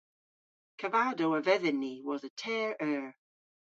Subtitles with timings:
[0.79, 3.09] Kavadow a vedhyn ni wosa teyr eur.